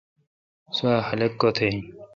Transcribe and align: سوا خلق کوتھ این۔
سوا 0.75 0.95
خلق 1.07 1.31
کوتھ 1.41 1.61
این۔ 1.63 1.77